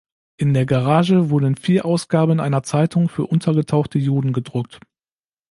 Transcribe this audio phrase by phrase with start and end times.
[0.37, 4.79] In der Garage wurden vier Ausgaben einer Zeitung für untergetauchte Juden gedruckt.